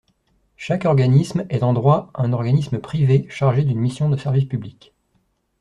Chaque 0.57 0.85
organisme 0.85 1.45
est 1.51 1.61
en 1.61 1.73
droit 1.73 2.09
un 2.15 2.33
organisme 2.33 2.79
privé 2.79 3.27
chargé 3.29 3.63
d’une 3.63 3.77
mission 3.77 4.09
de 4.09 4.17
service 4.17 4.45
public. 4.45 4.95